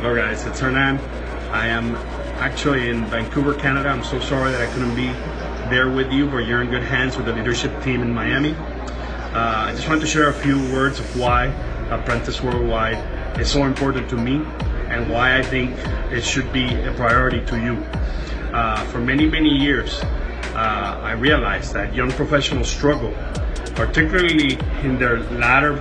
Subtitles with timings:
[0.00, 0.96] Hello guys, it's Hernan.
[1.52, 1.94] I am
[2.40, 3.90] actually in Vancouver, Canada.
[3.90, 5.08] I'm so sorry that I couldn't be
[5.68, 8.54] there with you, but you're in good hands with the leadership team in Miami.
[8.54, 11.48] Uh, I just wanted to share a few words of why
[11.90, 14.36] Apprentice Worldwide is so important to me
[14.88, 15.76] and why I think
[16.10, 17.74] it should be a priority to you.
[18.54, 20.00] Uh, for many, many years,
[20.54, 23.12] uh, I realized that young professionals struggle,
[23.74, 25.76] particularly in their latter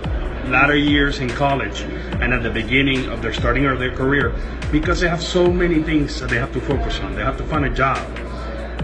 [0.49, 1.81] latter years in college
[2.21, 4.33] and at the beginning of their starting of their career
[4.71, 7.15] because they have so many things that they have to focus on.
[7.15, 7.97] They have to find a job.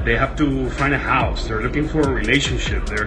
[0.06, 1.48] They have to find a house.
[1.48, 2.86] They're looking for a relationship.
[2.86, 3.06] They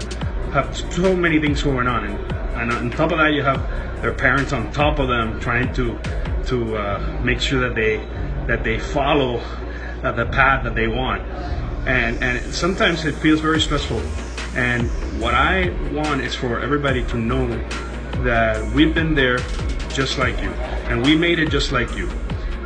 [0.53, 3.61] have so many things going on, and, and on top of that, you have
[4.03, 5.99] their parents on top of them trying to
[6.47, 7.99] to uh, make sure that they
[8.47, 9.37] that they follow
[10.03, 11.23] uh, the path that they want.
[11.87, 14.01] And and sometimes it feels very stressful.
[14.57, 14.89] And
[15.21, 17.47] what I want is for everybody to know
[18.25, 19.39] that we've been there
[19.93, 20.51] just like you,
[20.89, 22.09] and we made it just like you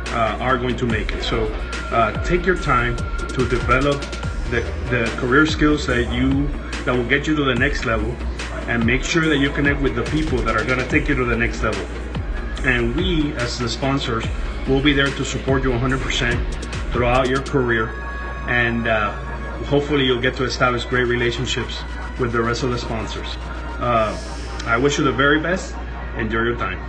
[0.07, 1.23] uh, are going to make it.
[1.23, 1.45] So
[1.91, 2.97] uh, take your time
[3.29, 4.01] to develop
[4.51, 6.47] the, the career skills that you
[6.85, 8.11] that will get you to the next level,
[8.67, 11.15] and make sure that you connect with the people that are going to take you
[11.15, 11.85] to the next level.
[12.65, 14.25] And we, as the sponsors,
[14.67, 17.89] will be there to support you 100% throughout your career,
[18.47, 19.11] and uh,
[19.65, 21.81] hopefully you'll get to establish great relationships
[22.19, 23.35] with the rest of the sponsors.
[23.79, 24.15] Uh,
[24.65, 25.75] I wish you the very best.
[26.17, 26.79] Enjoy your time.